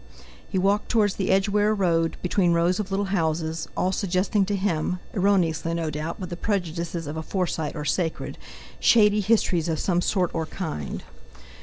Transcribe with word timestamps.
He 0.49 0.57
walked 0.57 0.89
towards 0.89 1.13
the 1.13 1.29
Edgware 1.29 1.75
Road, 1.75 2.17
between 2.23 2.53
rows 2.53 2.79
of 2.79 2.89
little 2.89 3.09
houses, 3.13 3.67
all 3.77 3.91
suggesting 3.91 4.45
to 4.47 4.55
him 4.55 4.97
(erroneously 5.13 5.75
no 5.75 5.91
doubt, 5.91 6.15
but 6.19 6.31
the 6.31 6.35
prejudices 6.35 7.05
of 7.05 7.17
a 7.17 7.21
Forsyte 7.21 7.75
are 7.75 7.85
sacred) 7.85 8.39
shady 8.79 9.19
histories 9.21 9.69
of 9.69 9.77
some 9.77 10.01
sort 10.01 10.31
or 10.33 10.47
kind. 10.47 11.03